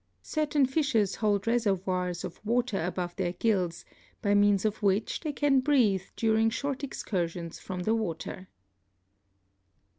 Certain 0.23 0.65
fishes 0.65 1.13
hold 1.17 1.45
reservoirs 1.45 2.23
of 2.23 2.43
water 2.43 2.83
above 2.83 3.15
their 3.17 3.33
gills 3.33 3.85
by 4.23 4.33
means 4.33 4.65
of 4.65 4.81
which 4.81 5.19
they 5.19 5.31
can 5.31 5.59
breathe 5.59 6.01
during 6.15 6.49
short 6.49 6.83
excursions 6.83 7.59
from 7.59 7.81
the 7.83 7.93
water. 7.93 8.47